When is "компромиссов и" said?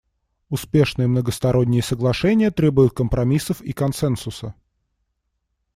2.93-3.71